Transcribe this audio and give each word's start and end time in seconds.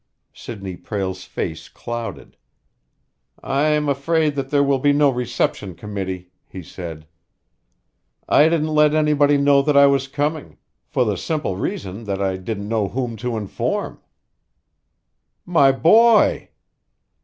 Sidney 0.33 0.77
Prale's 0.77 1.25
face 1.25 1.69
clouded. 1.69 2.35
"I 3.43 3.65
am 3.65 3.87
afraid 3.87 4.33
that 4.33 4.49
there 4.49 4.63
will 4.63 4.79
be 4.79 4.93
no 4.93 5.11
reception 5.11 5.75
committee," 5.75 6.31
he 6.47 6.63
said. 6.63 7.05
"I 8.27 8.45
didn't 8.49 8.73
let 8.73 8.95
anybody 8.95 9.37
know 9.37 9.61
that 9.61 9.77
I 9.77 9.85
was 9.85 10.07
coming 10.07 10.57
for 10.87 11.05
the 11.05 11.17
simple 11.17 11.55
reason 11.55 12.05
that 12.05 12.19
I 12.19 12.37
didn't 12.37 12.67
know 12.67 12.87
whom 12.87 13.15
to 13.17 13.37
inform." 13.37 13.99
"My 15.45 15.71
boy!" 15.71 16.49